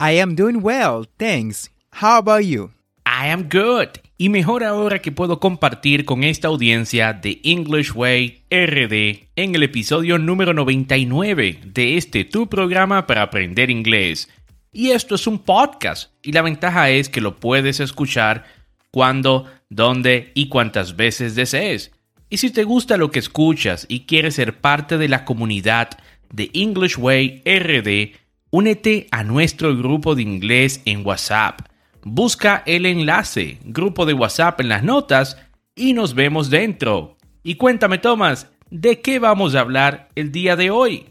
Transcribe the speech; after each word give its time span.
I 0.00 0.20
am 0.20 0.36
doing 0.36 0.62
well, 0.62 1.06
thanks. 1.16 1.70
How 1.90 2.18
about 2.18 2.44
you? 2.44 2.70
I 3.04 3.30
am 3.30 3.48
good. 3.48 3.98
Y 4.16 4.28
mejor 4.28 4.62
ahora 4.62 5.00
que 5.00 5.10
puedo 5.10 5.40
compartir 5.40 6.04
con 6.04 6.22
esta 6.22 6.46
audiencia 6.46 7.12
de 7.12 7.40
English 7.42 7.90
Way 7.96 8.44
RD 8.48 9.26
en 9.34 9.56
el 9.56 9.64
episodio 9.64 10.16
número 10.18 10.54
99 10.54 11.62
de 11.64 11.96
este 11.96 12.24
tu 12.24 12.48
programa 12.48 13.08
para 13.08 13.22
aprender 13.22 13.70
inglés. 13.70 14.28
Y 14.72 14.90
esto 14.90 15.16
es 15.16 15.26
un 15.26 15.40
podcast 15.40 16.12
y 16.22 16.30
la 16.30 16.42
ventaja 16.42 16.90
es 16.90 17.08
que 17.08 17.20
lo 17.20 17.40
puedes 17.40 17.80
escuchar 17.80 18.44
cuando, 18.92 19.46
dónde 19.68 20.30
y 20.34 20.48
cuántas 20.48 20.94
veces 20.94 21.34
desees. 21.34 21.90
Y 22.30 22.36
si 22.36 22.50
te 22.50 22.62
gusta 22.62 22.98
lo 22.98 23.10
que 23.10 23.18
escuchas 23.18 23.84
y 23.88 24.06
quieres 24.06 24.36
ser 24.36 24.60
parte 24.60 24.96
de 24.96 25.08
la 25.08 25.24
comunidad 25.24 25.98
de 26.32 26.50
English 26.54 26.96
Way 26.98 27.42
RD, 27.44 28.27
únete 28.50 29.06
a 29.10 29.24
nuestro 29.24 29.76
grupo 29.76 30.14
de 30.14 30.22
inglés 30.22 30.80
en 30.84 31.04
WhatsApp. 31.04 31.60
Busca 32.02 32.62
el 32.66 32.86
enlace, 32.86 33.58
grupo 33.64 34.06
de 34.06 34.14
WhatsApp 34.14 34.60
en 34.60 34.68
las 34.68 34.82
notas 34.82 35.36
y 35.74 35.92
nos 35.92 36.14
vemos 36.14 36.50
dentro. 36.50 37.16
Y 37.42 37.56
cuéntame, 37.56 37.98
Tomás, 37.98 38.48
¿de 38.70 39.00
qué 39.00 39.18
vamos 39.18 39.54
a 39.54 39.60
hablar 39.60 40.08
el 40.14 40.32
día 40.32 40.56
de 40.56 40.70
hoy? 40.70 41.06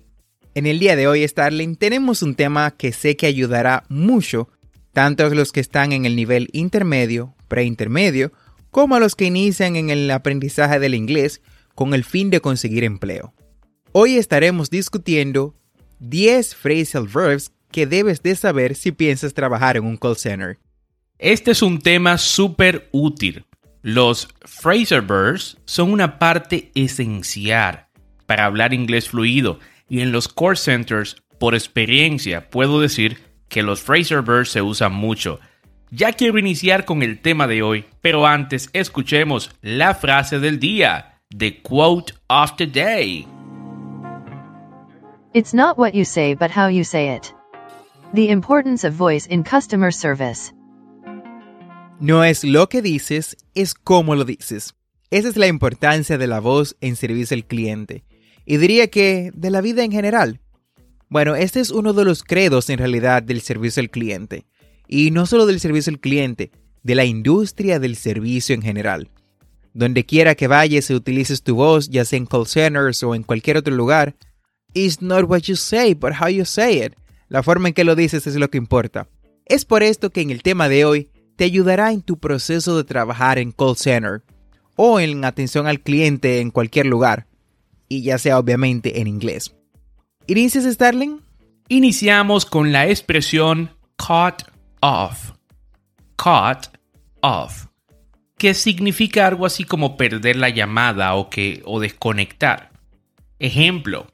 En 0.56 0.66
el 0.66 0.80
día 0.80 0.96
de 0.96 1.08
hoy, 1.08 1.28
Starling, 1.28 1.76
tenemos 1.76 2.24
un 2.24 2.34
tema 2.34 2.72
que 2.72 2.92
sé 2.92 3.16
que 3.16 3.28
ayudará 3.28 3.84
mucho 3.90 4.50
tanto 4.92 5.26
a 5.26 5.30
los 5.30 5.52
que 5.52 5.60
están 5.60 5.92
en 5.92 6.06
el 6.06 6.16
nivel 6.16 6.50
intermedio, 6.54 7.36
preintermedio, 7.48 8.32
como 8.72 8.96
a 8.96 9.00
los 9.00 9.16
que 9.16 9.26
inician 9.26 9.76
en 9.76 9.92
el 9.92 10.10
aprendizaje 10.10 10.80
del 10.80 10.96
inglés 10.96 11.42
con 11.76 11.94
el 11.94 12.04
fin 12.04 12.32
de 12.32 12.42
conseguir 12.42 12.84
empleo. 12.84 13.34
Hoy 13.92 14.18
estaremos 14.18 14.72
discutiendo 14.72 15.54
10 16.00 16.56
phrasal 16.56 17.08
verbs 17.08 17.52
que 17.72 17.86
debes 17.86 18.22
de 18.24 18.36
saber 18.36 18.76
si 18.76 18.92
piensas 18.92 19.34
trabajar 19.34 19.78
en 19.78 19.86
un 19.86 19.98
call 19.98 20.16
center. 20.16 20.58
Este 21.20 21.52
es 21.52 21.62
un 21.62 21.80
tema 21.80 22.18
súper 22.18 22.88
útil. 22.92 23.46
Los 23.82 24.28
phrasal 24.46 25.02
verbs 25.02 25.58
son 25.66 25.92
una 25.92 26.20
parte 26.20 26.72
esencial 26.76 27.88
para 28.26 28.46
hablar 28.46 28.74
inglés 28.74 29.10
fluido 29.10 29.60
y 29.90 30.02
en 30.02 30.12
los 30.12 30.28
call 30.28 30.58
centers, 30.58 31.16
por 31.40 31.56
experiencia, 31.56 32.50
puedo 32.50 32.82
decir 32.82 33.20
que 33.48 33.64
los 33.64 33.82
phrasal 33.82 34.22
verbs 34.22 34.50
se 34.50 34.62
usan 34.62 34.94
mucho. 34.94 35.40
Ya 35.90 36.12
quiero 36.12 36.38
iniciar 36.38 36.84
con 36.84 37.02
el 37.02 37.20
tema 37.20 37.48
de 37.48 37.62
hoy, 37.62 37.86
pero 38.02 38.28
antes 38.28 38.70
escuchemos 38.74 39.52
la 39.62 39.96
frase 39.96 40.40
del 40.40 40.60
día, 40.60 41.22
the 41.36 41.62
quote 41.62 42.14
of 42.28 42.58
the 42.58 42.68
day. 42.68 43.26
It's 45.34 45.54
not 45.54 45.78
what 45.78 45.94
you 45.94 46.06
say 46.06 46.36
but 46.36 46.52
how 46.52 46.70
you 46.70 46.84
say 46.84 47.16
it. 47.16 47.34
The 48.14 48.30
importance 48.32 48.88
of 48.88 48.94
voice 48.94 49.28
in 49.28 49.44
customer 49.44 49.92
service. 49.92 50.54
No 52.00 52.24
es 52.24 52.44
lo 52.44 52.70
que 52.70 52.82
dices, 52.82 53.36
es 53.54 53.74
cómo 53.74 54.16
lo 54.16 54.24
dices. 54.24 54.76
Esa 55.10 55.30
es 55.30 55.38
la 55.38 55.48
importancia 55.48 56.18
de 56.18 56.28
la 56.28 56.40
voz 56.40 56.78
en 56.80 56.96
servicio 56.96 57.36
al 57.36 57.46
cliente. 57.46 58.04
Y 58.46 58.58
diría 58.58 58.88
que 58.88 59.32
de 59.34 59.52
la 59.52 59.62
vida 59.62 59.84
en 59.84 59.92
general. 59.92 60.40
Bueno, 61.10 61.36
este 61.36 61.60
es 61.60 61.72
uno 61.72 61.94
de 61.94 62.06
los 62.06 62.24
credos 62.24 62.70
en 62.70 62.80
realidad 62.80 63.24
del 63.24 63.42
servicio 63.42 63.82
al 63.82 63.90
cliente. 63.90 64.46
Y 64.88 65.12
no 65.12 65.26
solo 65.26 65.46
del 65.46 65.60
servicio 65.60 65.92
al 65.92 66.00
cliente, 66.00 66.52
de 66.84 66.96
la 66.96 67.04
industria 67.04 67.80
del 67.80 67.96
servicio 67.96 68.56
en 68.56 68.62
general. 68.62 69.10
Donde 69.74 70.06
quiera 70.06 70.36
que 70.36 70.48
vayas 70.48 70.90
y 70.90 70.94
utilices 70.94 71.44
tu 71.44 71.56
voz, 71.56 71.90
ya 71.90 72.06
sea 72.06 72.18
en 72.18 72.26
call 72.26 72.48
centers 72.48 73.04
o 73.04 73.16
en 73.16 73.24
cualquier 73.24 73.58
otro 73.58 73.76
lugar, 73.76 74.16
It's 74.78 75.02
not 75.02 75.28
what 75.28 75.42
you 75.48 75.56
say, 75.56 75.96
but 75.96 76.14
how 76.22 76.28
you 76.28 76.46
say 76.46 76.84
it. 76.84 76.94
La 77.30 77.42
forma 77.42 77.68
en 77.68 77.74
que 77.74 77.84
lo 77.84 77.96
dices 77.96 78.28
es 78.28 78.36
lo 78.36 78.52
que 78.52 78.60
importa. 78.60 79.08
Es 79.46 79.66
por 79.66 79.82
esto 79.82 80.12
que 80.12 80.22
en 80.22 80.30
el 80.30 80.44
tema 80.44 80.70
de 80.70 80.86
hoy 80.86 81.10
te 81.36 81.46
ayudará 81.46 81.92
en 81.92 82.04
tu 82.04 82.20
proceso 82.20 82.78
de 82.78 82.84
trabajar 82.84 83.40
en 83.40 83.52
call 83.52 83.76
center 83.76 84.22
o 84.76 85.00
en 85.00 85.26
atención 85.26 85.66
al 85.66 85.82
cliente 85.82 86.42
en 86.42 86.52
cualquier 86.52 86.86
lugar, 86.86 87.26
y 87.90 88.04
ya 88.04 88.20
sea 88.20 88.38
obviamente 88.38 89.02
en 89.02 89.08
inglés. 89.08 89.56
¿Inicias, 90.28 90.72
Starling? 90.72 91.22
Iniciamos 91.70 92.46
con 92.46 92.72
la 92.72 92.88
expresión 92.88 93.72
cut 93.98 94.44
off. 94.82 95.32
Cut 96.18 96.68
off. 97.22 97.66
Que 98.38 98.54
significa 98.54 99.26
algo 99.26 99.48
así 99.48 99.64
como 99.64 99.98
perder 99.98 100.36
la 100.36 100.50
llamada 100.50 101.16
o, 101.16 101.32
que, 101.32 101.64
o 101.66 101.80
desconectar. 101.80 102.72
Ejemplo. 103.40 104.06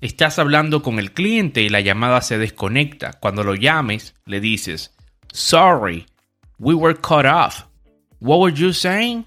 Estás 0.00 0.38
hablando 0.38 0.82
con 0.82 0.98
el 0.98 1.12
cliente 1.12 1.60
y 1.60 1.68
la 1.68 1.80
llamada 1.80 2.22
se 2.22 2.38
desconecta. 2.38 3.12
Cuando 3.12 3.44
lo 3.44 3.54
llames, 3.54 4.14
le 4.24 4.40
dices, 4.40 4.94
Sorry, 5.32 6.06
we 6.58 6.74
were 6.74 6.94
cut 6.94 7.26
off. 7.26 7.66
What 8.20 8.40
were 8.40 8.54
you 8.54 8.72
saying? 8.72 9.26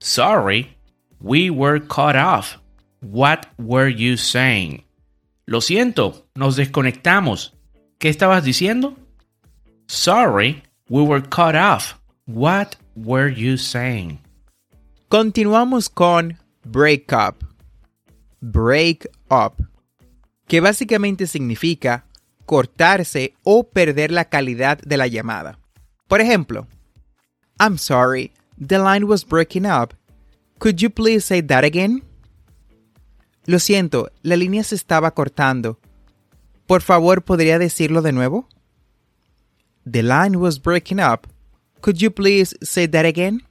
Sorry, 0.00 0.76
we 1.18 1.48
were 1.48 1.80
cut 1.80 2.14
off. 2.14 2.58
What 3.00 3.46
were 3.58 3.88
you 3.88 4.16
saying? 4.16 4.84
Lo 5.46 5.60
siento, 5.60 6.26
nos 6.34 6.56
desconectamos. 6.56 7.52
¿Qué 7.98 8.10
estabas 8.10 8.44
diciendo? 8.44 8.96
Sorry, 9.86 10.62
we 10.90 11.02
were 11.02 11.22
cut 11.22 11.54
off. 11.54 11.98
What 12.26 12.76
were 12.94 13.28
you 13.28 13.56
saying? 13.56 14.20
Continuamos 15.10 15.88
con 15.88 16.38
break 16.66 17.12
up. 17.12 17.44
Break 18.46 19.08
up. 19.30 19.66
Que 20.46 20.60
básicamente 20.60 21.26
significa 21.26 22.04
cortarse 22.44 23.32
o 23.42 23.70
perder 23.70 24.12
la 24.12 24.26
calidad 24.26 24.78
de 24.82 24.98
la 24.98 25.06
llamada. 25.06 25.58
Por 26.08 26.20
ejemplo, 26.20 26.66
I'm 27.58 27.78
sorry, 27.78 28.32
the 28.58 28.78
line 28.78 29.06
was 29.06 29.24
breaking 29.24 29.64
up. 29.64 29.94
Could 30.58 30.76
you 30.82 30.90
please 30.90 31.24
say 31.24 31.40
that 31.40 31.64
again? 31.64 32.02
Lo 33.46 33.58
siento, 33.58 34.10
la 34.20 34.36
línea 34.36 34.62
se 34.62 34.74
estaba 34.74 35.12
cortando. 35.12 35.80
Por 36.66 36.82
favor, 36.82 37.24
¿podría 37.24 37.58
decirlo 37.58 38.02
de 38.02 38.12
nuevo? 38.12 38.46
The 39.90 40.02
line 40.02 40.36
was 40.36 40.60
breaking 40.60 41.00
up. 41.00 41.26
Could 41.80 41.96
you 41.96 42.10
please 42.10 42.54
say 42.60 42.86
that 42.88 43.06
again? 43.06 43.42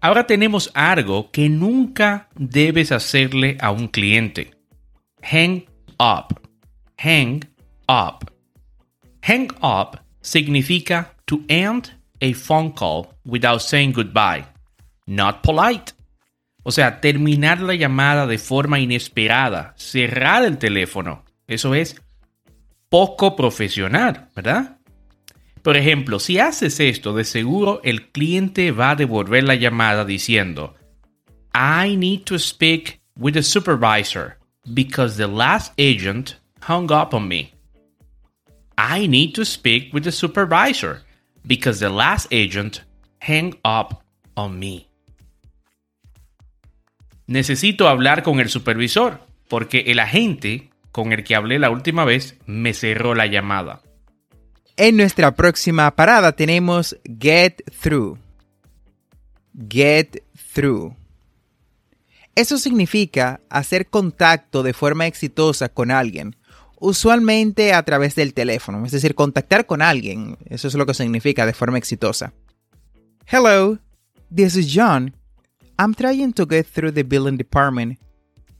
Ahora 0.00 0.26
tenemos 0.26 0.70
algo 0.74 1.30
que 1.32 1.48
nunca 1.48 2.28
debes 2.36 2.92
hacerle 2.92 3.58
a 3.60 3.70
un 3.70 3.88
cliente. 3.88 4.52
Hang 5.22 5.64
up. 5.98 6.40
Hang 6.96 7.44
up. 7.88 8.30
Hang 9.22 9.48
up 9.62 9.98
significa 10.20 11.14
to 11.26 11.42
end 11.48 11.92
a 12.20 12.32
phone 12.32 12.72
call 12.72 13.08
without 13.24 13.60
saying 13.60 13.92
goodbye. 13.92 14.44
Not 15.06 15.42
polite. 15.42 15.92
O 16.62 16.70
sea, 16.70 17.00
terminar 17.00 17.60
la 17.60 17.74
llamada 17.74 18.26
de 18.26 18.38
forma 18.38 18.78
inesperada, 18.78 19.74
cerrar 19.76 20.44
el 20.44 20.58
teléfono. 20.58 21.24
Eso 21.46 21.74
es 21.74 21.96
poco 22.88 23.34
profesional, 23.36 24.28
¿verdad? 24.36 24.77
Por 25.68 25.76
ejemplo, 25.76 26.18
si 26.18 26.38
haces 26.38 26.80
esto, 26.80 27.12
de 27.12 27.24
seguro 27.24 27.82
el 27.84 28.08
cliente 28.08 28.72
va 28.72 28.92
a 28.92 28.96
devolver 28.96 29.44
la 29.44 29.54
llamada 29.54 30.06
diciendo, 30.06 30.74
I 31.52 31.94
need 31.94 32.22
to 32.24 32.38
speak 32.38 33.02
with 33.16 33.34
the 33.34 33.42
supervisor 33.42 34.38
because 34.72 35.18
the 35.18 35.28
last 35.28 35.74
agent 35.76 36.36
hung 36.66 36.90
up 36.90 37.12
on 37.12 37.28
me. 37.28 37.52
I 38.78 39.06
need 39.06 39.34
to 39.34 39.44
speak 39.44 39.92
with 39.92 40.04
the 40.04 40.10
supervisor 40.10 41.02
because 41.46 41.80
the 41.80 41.90
last 41.90 42.32
agent 42.32 42.86
hung 43.20 43.54
up 43.62 44.02
on 44.36 44.58
me. 44.58 44.88
Necesito 47.26 47.88
hablar 47.88 48.22
con 48.22 48.40
el 48.40 48.48
supervisor 48.48 49.20
porque 49.50 49.84
el 49.88 49.98
agente 49.98 50.70
con 50.92 51.12
el 51.12 51.24
que 51.24 51.34
hablé 51.34 51.58
la 51.58 51.68
última 51.68 52.06
vez 52.06 52.38
me 52.46 52.72
cerró 52.72 53.14
la 53.14 53.26
llamada. 53.26 53.82
En 54.80 54.96
nuestra 54.96 55.34
próxima 55.34 55.90
parada 55.90 56.30
tenemos 56.30 56.96
get 57.04 57.64
through. 57.82 58.16
Get 59.68 60.22
through. 60.54 60.94
Eso 62.36 62.58
significa 62.58 63.40
hacer 63.50 63.88
contacto 63.88 64.62
de 64.62 64.72
forma 64.72 65.08
exitosa 65.08 65.68
con 65.68 65.90
alguien, 65.90 66.36
usualmente 66.78 67.72
a 67.72 67.82
través 67.82 68.14
del 68.14 68.34
teléfono, 68.34 68.86
es 68.86 68.92
decir, 68.92 69.16
contactar 69.16 69.66
con 69.66 69.82
alguien. 69.82 70.38
Eso 70.48 70.68
es 70.68 70.74
lo 70.74 70.86
que 70.86 70.94
significa 70.94 71.44
de 71.44 71.54
forma 71.54 71.78
exitosa. 71.78 72.32
Hello, 73.26 73.80
this 74.32 74.54
is 74.54 74.72
John. 74.72 75.12
I'm 75.76 75.92
trying 75.92 76.32
to 76.34 76.46
get 76.46 76.68
through 76.72 76.92
the 76.92 77.02
billing 77.02 77.36
department. 77.36 77.98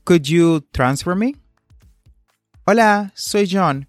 Could 0.03 0.23
you 0.23 0.67
transfer 0.73 1.15
me? 1.15 1.37
Hola, 2.65 3.13
soy 3.15 3.47
John. 3.47 3.87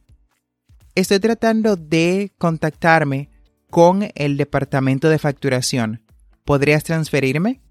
Estoy 1.01 1.19
tratando 1.19 1.77
de 1.77 2.31
contactarme 2.37 3.31
con 3.71 4.11
el 4.15 4.37
departamento 4.37 5.09
de 5.09 5.19
facturación. 5.19 6.03
¿Podrías 6.45 6.85
transferirme? 6.85 7.63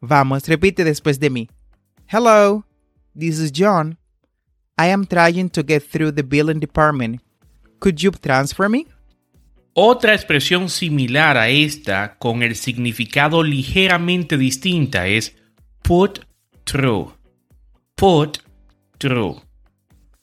Vamos, 0.00 0.48
repite 0.48 0.82
después 0.82 1.20
de 1.20 1.28
mí. 1.28 1.50
Hello, 2.10 2.64
this 3.14 3.38
is 3.40 3.52
John. 3.54 3.98
I 4.78 4.86
am 4.86 5.04
trying 5.04 5.50
to 5.50 5.62
get 5.68 5.82
through 5.82 6.14
the 6.14 6.22
billing 6.22 6.58
department. 6.58 7.20
Could 7.78 7.98
you 7.98 8.10
transfer 8.10 8.70
me? 8.70 8.86
Otra 9.74 10.14
expresión 10.14 10.70
similar 10.70 11.36
a 11.36 11.50
esta, 11.50 12.16
con 12.16 12.42
el 12.42 12.56
significado 12.56 13.42
ligeramente 13.42 14.38
distinta, 14.38 15.06
es 15.08 15.36
put 15.82 16.20
through. 16.64 17.12
Put 17.96 18.38
through. 18.96 19.42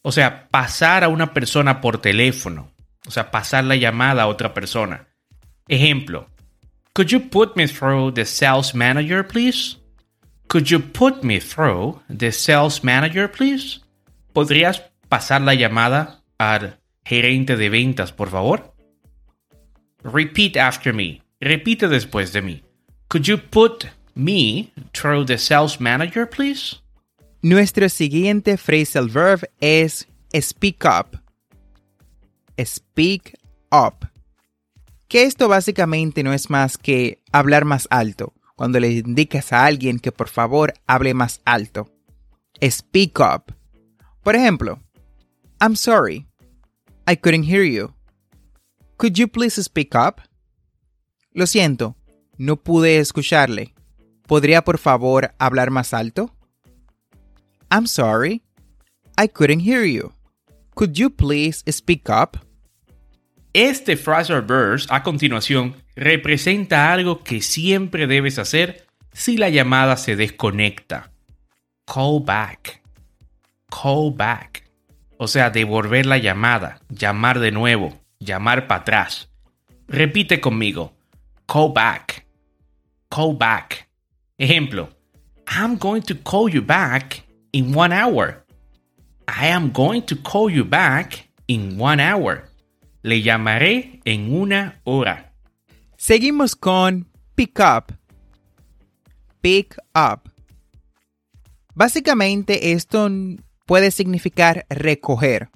O 0.04 0.12
sea, 0.12 0.48
pasar 0.50 1.04
a 1.04 1.08
una 1.08 1.34
persona 1.34 1.82
por 1.82 1.98
teléfono. 1.98 2.72
O 3.08 3.12
sea, 3.12 3.32
pasar 3.32 3.64
la 3.64 3.76
llamada 3.76 4.24
a 4.24 4.28
otra 4.28 4.54
persona. 4.54 5.08
Ejemplo. 5.68 6.30
Could 6.94 7.08
you 7.08 7.30
put 7.30 7.56
me 7.56 7.68
through 7.68 8.14
the 8.14 8.26
sales 8.26 8.76
manager, 8.76 9.26
please? 9.26 9.78
Could 10.48 10.70
you 10.70 10.80
put 10.80 11.24
me 11.24 11.40
through 11.40 12.00
the 12.08 12.32
sales 12.32 12.84
manager, 12.84 13.32
please? 13.32 13.80
¿Podrías 14.34 14.84
pasar 15.10 15.42
la 15.42 15.56
llamada 15.56 16.22
al 16.38 16.78
gerente 17.04 17.56
de 17.56 17.70
ventas, 17.70 18.12
por 18.12 18.30
favor? 18.30 18.74
Repeat 20.04 20.58
after 20.58 20.94
me. 20.94 21.22
Repite 21.40 21.88
después 21.88 22.32
de 22.34 22.42
mí. 22.42 22.62
Could 23.10 23.26
you 23.26 23.38
put 23.38 23.88
me 24.16 24.72
through 24.94 25.26
the 25.26 25.38
sales 25.38 25.80
manager, 25.80 26.28
please? 26.28 26.83
Nuestro 27.44 27.90
siguiente 27.90 28.56
phrasal 28.56 29.10
verb 29.10 29.42
es 29.60 30.08
speak 30.34 30.86
up. 30.86 31.22
Speak 32.58 33.38
up. 33.70 34.08
Que 35.10 35.24
esto 35.24 35.50
básicamente 35.50 36.24
no 36.24 36.32
es 36.32 36.50
más 36.50 36.78
que 36.78 37.22
hablar 37.34 37.66
más 37.66 37.86
alto. 37.92 38.34
Cuando 38.56 38.80
le 38.80 38.94
indicas 38.94 39.52
a 39.52 39.66
alguien 39.66 40.00
que 40.00 40.14
por 40.14 40.30
favor 40.30 40.74
hable 40.88 41.14
más 41.14 41.42
alto. 41.44 41.92
Speak 42.62 43.20
up. 43.20 43.54
Por 44.24 44.38
ejemplo, 44.38 44.80
I'm 45.60 45.76
sorry. 45.76 46.26
I 47.06 47.18
couldn't 47.18 47.44
hear 47.44 47.66
you. 47.66 47.94
Could 48.96 49.16
you 49.16 49.28
please 49.28 49.62
speak 49.62 49.94
up? 49.96 50.22
Lo 51.34 51.46
siento, 51.46 51.98
no 52.38 52.56
pude 52.56 53.00
escucharle. 53.00 53.76
¿Podría 54.28 54.64
por 54.64 54.78
favor 54.78 55.36
hablar 55.40 55.72
más 55.72 55.94
alto? 55.94 56.34
I'm 57.74 57.88
sorry. 57.88 58.44
I 59.18 59.26
couldn't 59.26 59.62
hear 59.62 59.84
you. 59.84 60.14
Could 60.76 61.00
you 61.00 61.10
please 61.10 61.64
speak 61.72 62.08
up? 62.08 62.38
Este 63.52 63.98
phrasal 63.98 64.44
verse 64.44 64.86
a 64.92 65.02
continuación 65.02 65.74
representa 65.96 66.94
algo 66.94 67.24
que 67.24 67.42
siempre 67.42 68.06
debes 68.06 68.38
hacer 68.38 68.86
si 69.12 69.38
la 69.38 69.50
llamada 69.50 69.98
se 69.98 70.16
desconecta. 70.16 71.10
Call 71.88 72.20
back. 72.20 72.84
Call 73.72 74.12
back. 74.12 74.70
O 75.18 75.28
sea, 75.28 75.50
devolver 75.50 76.06
la 76.06 76.20
llamada, 76.20 76.80
llamar 76.90 77.40
de 77.40 77.52
nuevo, 77.52 78.00
llamar 78.20 78.68
para 78.68 78.82
atrás. 78.82 79.30
Repite 79.88 80.40
conmigo. 80.40 80.94
Call 81.48 81.74
back. 81.74 82.28
Call 83.10 83.36
back. 83.36 83.90
Ejemplo. 84.38 84.90
I'm 85.48 85.80
going 85.80 86.04
to 86.04 86.14
call 86.24 86.50
you 86.50 86.62
back 86.62 87.24
in 87.54 87.74
one 87.74 87.94
hour. 87.94 88.44
I 89.28 89.48
am 89.48 89.72
going 89.72 90.02
to 90.08 90.16
call 90.18 90.50
you 90.50 90.66
back 90.66 91.30
in 91.48 91.80
one 91.80 92.02
hour. 92.02 92.50
Le 93.04 93.22
llamaré 93.22 94.02
en 94.06 94.34
una 94.34 94.82
hora. 94.84 95.34
Seguimos 95.98 96.56
con 96.56 97.08
pick 97.36 97.60
up. 97.60 97.94
Pick 99.42 99.78
up. 99.96 100.30
Básicamente 101.76 102.74
esto 102.74 103.10
puede 103.66 103.92
significar 103.92 104.66
recoger. 104.70 105.50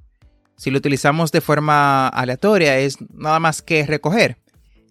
Si 0.55 0.71
lo 0.71 0.77
utilizamos 0.77 1.31
de 1.31 1.41
forma 1.41 2.07
aleatoria 2.07 2.77
es 2.79 2.97
nada 3.13 3.39
más 3.39 3.61
que 3.61 3.85
recoger. 3.85 4.37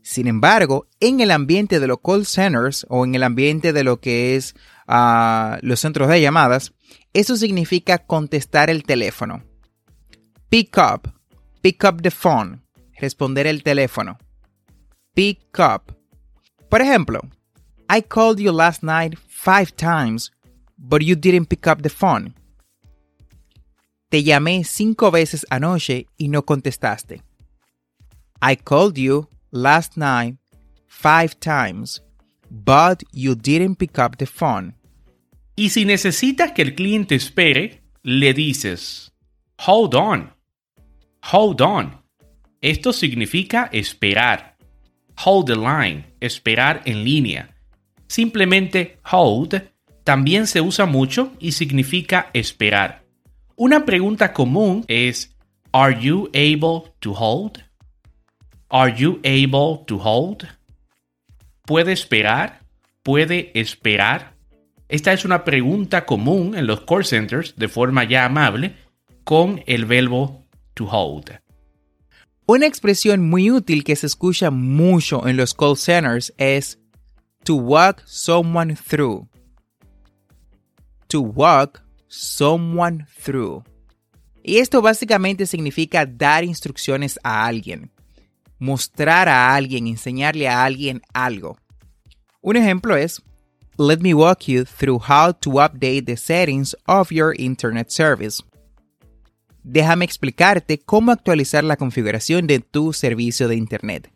Sin 0.07 0.29
embargo, 0.29 0.87
en 1.01 1.19
el 1.19 1.33
ambiente 1.33 1.81
de 1.81 1.89
los 1.89 1.99
call 1.99 2.27
centers 2.27 2.87
o 2.89 3.05
en 3.05 3.17
el 3.17 3.25
ambiente 3.25 3.73
de 3.73 3.83
lo 3.83 3.99
que 3.99 4.37
es 4.37 4.55
uh, 4.87 5.57
los 5.63 5.81
centros 5.81 6.09
de 6.09 6.21
llamadas, 6.21 6.75
eso 7.13 7.35
significa 7.35 7.99
contestar 7.99 8.71
el 8.71 8.85
teléfono. 8.85 9.43
Pick 10.49 10.77
up. 10.79 11.13
Pick 11.61 11.83
up 11.83 12.03
the 12.03 12.13
phone. 12.13 12.63
Responder 13.01 13.49
el 13.49 13.65
teléfono. 13.65 14.17
Pick 15.13 15.59
up. 15.59 15.93
Por 16.69 16.83
ejemplo, 16.83 17.23
I 17.91 18.01
called 18.03 18.39
you 18.39 18.53
last 18.53 18.85
night 18.85 19.19
five 19.27 19.75
times, 19.75 20.31
but 20.77 21.03
you 21.03 21.17
didn't 21.17 21.49
pick 21.49 21.67
up 21.67 21.83
the 21.83 21.91
phone. 21.91 22.33
Te 24.09 24.23
llamé 24.23 24.63
cinco 24.63 25.11
veces 25.11 25.45
anoche 25.51 26.07
y 26.17 26.29
no 26.29 26.45
contestaste. 26.45 27.25
I 28.41 28.55
called 28.55 28.97
you 28.97 29.29
last 29.57 29.97
night 29.97 30.37
five 30.87 31.39
times, 31.41 32.03
but 32.51 33.03
you 33.13 33.35
didn't 33.35 33.77
pick 33.77 33.99
up 33.99 34.17
the 34.19 34.27
phone. 34.27 34.75
Y 35.57 35.71
si 35.71 35.85
necesitas 35.85 36.53
que 36.53 36.63
el 36.63 36.75
cliente 36.75 37.15
espere, 37.15 37.83
le 38.03 38.35
dices, 38.35 39.13
hold 39.67 39.95
on, 39.95 40.33
hold 41.33 41.61
on. 41.61 42.03
Esto 42.61 42.93
significa 42.93 43.69
esperar. 43.73 44.57
Hold 45.25 45.47
the 45.47 45.57
line, 45.57 46.05
esperar 46.21 46.83
en 46.85 47.03
línea. 47.05 47.55
Simplemente 48.07 48.99
hold 49.11 49.63
también 50.05 50.47
se 50.47 50.61
usa 50.61 50.87
mucho 50.87 51.33
y 51.41 51.53
significa 51.53 52.31
esperar. 52.33 53.05
Una 53.57 53.85
pregunta 53.85 54.33
común 54.33 54.85
es, 54.87 55.37
¿Are 55.73 55.93
you 55.93 56.29
able 56.33 56.95
to 57.01 57.13
hold? 57.13 57.65
Are 58.69 58.93
you 58.93 59.21
able 59.23 59.85
to 59.87 59.97
hold? 59.99 60.49
¿Puede 61.65 61.93
esperar? 61.93 62.61
¿Puede 63.03 63.53
esperar? 63.59 64.35
Esta 64.89 65.13
es 65.13 65.25
una 65.25 65.45
pregunta 65.45 66.05
común 66.05 66.57
en 66.57 66.67
los 66.67 66.81
call 66.81 67.05
centers 67.05 67.55
de 67.57 67.69
forma 67.69 68.05
ya 68.05 68.25
amable 68.25 68.77
con 69.25 69.63
el 69.67 69.85
verbo 69.85 70.45
to 70.75 70.85
hold. 70.85 71.41
Una 72.47 72.67
expresión 72.67 73.29
muy 73.29 73.51
útil 73.51 73.83
que 73.83 73.97
se 73.97 74.07
escucha 74.07 74.51
mucho 74.51 75.27
en 75.27 75.37
los 75.37 75.55
call 75.55 75.77
centers 75.77 76.33
es 76.37 76.79
to 77.45 77.55
walk 77.55 78.03
someone 78.05 78.77
through. 78.77 79.29
To 81.09 81.21
walk 81.21 81.83
someone 82.09 83.07
through. 83.25 83.65
Y 84.43 84.59
esto 84.59 84.81
básicamente 84.83 85.47
significa 85.47 86.07
dar 86.07 86.45
instrucciones 86.45 87.19
a 87.25 87.47
alguien, 87.47 87.91
mostrar 88.59 89.29
a 89.29 89.55
alguien, 89.55 89.87
enseñarle 89.87 90.49
a 90.49 90.65
alguien 90.65 91.03
algo. 91.13 91.57
Un 92.41 92.57
ejemplo 92.57 92.97
es, 92.97 93.23
let 93.79 93.99
me 94.01 94.15
walk 94.15 94.47
you 94.47 94.65
through 94.65 94.99
how 94.99 95.33
to 95.33 95.61
update 95.61 96.07
the 96.07 96.17
settings 96.17 96.75
of 96.87 97.11
your 97.11 97.35
internet 97.39 97.91
service. 97.91 98.43
Déjame 99.63 100.05
explicarte 100.05 100.79
cómo 100.79 101.11
actualizar 101.13 101.65
la 101.65 101.77
configuración 101.77 102.47
de 102.47 102.61
tu 102.61 102.93
servicio 102.93 103.49
de 103.49 103.57
internet. 103.57 104.11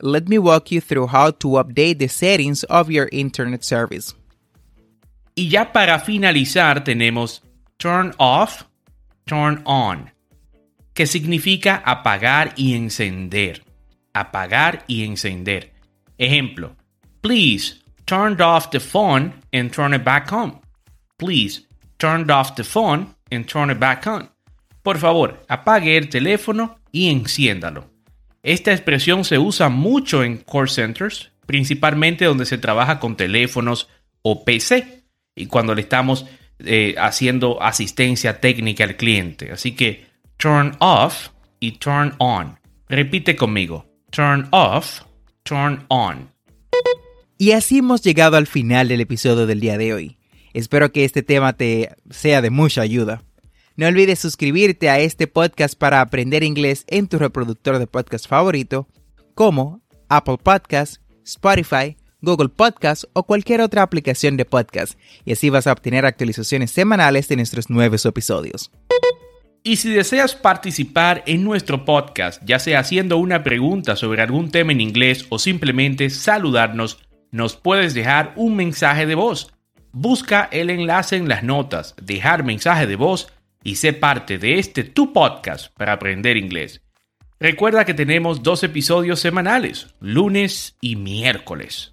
Let 0.00 0.28
me 0.28 0.38
walk 0.38 0.70
you 0.70 0.80
through 0.80 1.08
how 1.08 1.32
to 1.32 1.58
update 1.58 1.98
the 1.98 2.08
settings 2.08 2.64
of 2.64 2.90
your 2.90 3.08
internet 3.10 3.62
service. 3.62 4.14
Y 5.34 5.48
ya 5.48 5.72
para 5.72 5.98
finalizar 5.98 6.84
tenemos 6.84 7.42
turn 7.78 8.14
off, 8.18 8.64
turn 9.26 9.62
on, 9.66 10.10
que 10.96 11.06
significa 11.06 11.82
apagar 11.84 12.54
y 12.56 12.74
encender. 12.74 13.62
Apagar 14.14 14.82
y 14.88 15.04
encender. 15.04 15.74
Ejemplo, 16.16 16.74
please 17.20 17.82
turn 18.06 18.40
off 18.40 18.70
the 18.70 18.80
phone 18.80 19.34
and 19.52 19.70
turn 19.70 19.92
it 19.92 20.02
back 20.02 20.32
on. 20.32 20.58
Please 21.18 21.66
turn 21.98 22.30
off 22.30 22.54
the 22.54 22.64
phone 22.64 23.14
and 23.30 23.44
turn 23.44 23.70
it 23.70 23.78
back 23.78 24.06
on. 24.06 24.30
Por 24.82 24.96
favor, 24.96 25.44
apague 25.48 25.98
el 25.98 26.08
teléfono 26.08 26.78
y 26.90 27.10
enciéndalo. 27.10 27.90
Esta 28.42 28.72
expresión 28.72 29.26
se 29.26 29.38
usa 29.38 29.68
mucho 29.68 30.24
en 30.24 30.38
call 30.38 30.70
centers, 30.70 31.30
principalmente 31.44 32.24
donde 32.24 32.46
se 32.46 32.56
trabaja 32.56 32.98
con 32.98 33.18
teléfonos 33.18 33.90
o 34.22 34.46
PC 34.46 35.02
y 35.34 35.44
cuando 35.46 35.74
le 35.74 35.82
estamos 35.82 36.24
eh, 36.60 36.94
haciendo 36.96 37.62
asistencia 37.62 38.40
técnica 38.40 38.84
al 38.84 38.96
cliente. 38.96 39.52
Así 39.52 39.76
que 39.76 40.05
turn 40.38 40.76
off 40.80 41.28
y 41.60 41.72
turn 41.72 42.14
on. 42.18 42.58
Repite 42.88 43.36
conmigo. 43.36 43.86
Turn 44.10 44.48
off, 44.52 45.02
turn 45.42 45.84
on. 45.88 46.30
Y 47.38 47.52
así 47.52 47.78
hemos 47.78 48.02
llegado 48.02 48.36
al 48.36 48.46
final 48.46 48.88
del 48.88 49.00
episodio 49.00 49.46
del 49.46 49.60
día 49.60 49.76
de 49.76 49.92
hoy. 49.92 50.18
Espero 50.54 50.90
que 50.90 51.04
este 51.04 51.22
tema 51.22 51.52
te 51.52 51.90
sea 52.10 52.40
de 52.40 52.50
mucha 52.50 52.80
ayuda. 52.80 53.22
No 53.76 53.86
olvides 53.86 54.18
suscribirte 54.18 54.88
a 54.88 55.00
este 55.00 55.26
podcast 55.26 55.78
para 55.78 56.00
aprender 56.00 56.42
inglés 56.42 56.84
en 56.86 57.08
tu 57.08 57.18
reproductor 57.18 57.78
de 57.78 57.86
podcast 57.86 58.26
favorito, 58.26 58.88
como 59.34 59.82
Apple 60.08 60.38
Podcasts, 60.42 61.02
Spotify, 61.26 61.98
Google 62.22 62.48
Podcasts 62.48 63.06
o 63.12 63.24
cualquier 63.24 63.60
otra 63.60 63.82
aplicación 63.82 64.38
de 64.38 64.46
podcast, 64.46 64.98
y 65.26 65.32
así 65.32 65.50
vas 65.50 65.66
a 65.66 65.72
obtener 65.72 66.06
actualizaciones 66.06 66.70
semanales 66.70 67.28
de 67.28 67.36
nuestros 67.36 67.68
nuevos 67.68 68.06
episodios. 68.06 68.70
Y 69.66 69.78
si 69.78 69.92
deseas 69.92 70.36
participar 70.36 71.24
en 71.26 71.42
nuestro 71.42 71.84
podcast, 71.84 72.40
ya 72.44 72.60
sea 72.60 72.78
haciendo 72.78 73.18
una 73.18 73.42
pregunta 73.42 73.96
sobre 73.96 74.22
algún 74.22 74.52
tema 74.52 74.70
en 74.70 74.80
inglés 74.80 75.26
o 75.28 75.40
simplemente 75.40 76.08
saludarnos, 76.08 77.04
nos 77.32 77.56
puedes 77.56 77.92
dejar 77.92 78.32
un 78.36 78.54
mensaje 78.54 79.06
de 79.06 79.16
voz. 79.16 79.52
Busca 79.90 80.48
el 80.52 80.70
enlace 80.70 81.16
en 81.16 81.28
las 81.28 81.42
notas, 81.42 81.96
dejar 82.00 82.44
mensaje 82.44 82.86
de 82.86 82.94
voz 82.94 83.32
y 83.64 83.74
sé 83.74 83.92
parte 83.92 84.38
de 84.38 84.60
este 84.60 84.84
tu 84.84 85.12
podcast 85.12 85.76
para 85.76 85.94
aprender 85.94 86.36
inglés. 86.36 86.80
Recuerda 87.40 87.84
que 87.84 87.94
tenemos 87.94 88.44
dos 88.44 88.62
episodios 88.62 89.18
semanales, 89.18 89.88
lunes 89.98 90.76
y 90.80 90.94
miércoles. 90.94 91.92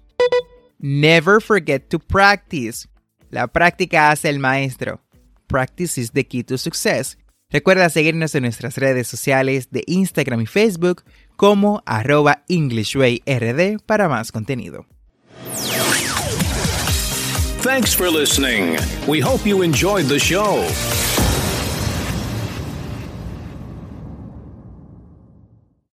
Never 0.78 1.42
forget 1.42 1.88
to 1.88 1.98
practice. 1.98 2.86
La 3.30 3.48
práctica 3.48 4.12
hace 4.12 4.28
el 4.28 4.38
maestro. 4.38 5.00
Practice 5.48 6.00
is 6.00 6.12
the 6.12 6.24
key 6.24 6.44
to 6.44 6.56
success. 6.56 7.18
Recuerda 7.54 7.88
seguirnos 7.88 8.34
en 8.34 8.42
nuestras 8.42 8.76
redes 8.78 9.06
sociales 9.06 9.68
de 9.70 9.84
Instagram 9.86 10.40
y 10.40 10.46
Facebook 10.46 11.04
como 11.36 11.84
arroba 11.86 12.42
EnglishWayRD 12.48 13.78
para 13.86 14.08
más 14.08 14.32
contenido. 14.32 14.86
Thanks 17.62 17.94
for 17.94 18.10
listening. 18.10 18.76
We 19.06 19.20
hope 19.20 19.48
you 19.48 19.62
enjoyed 19.62 20.06
the 20.08 20.18
show. 20.18 20.64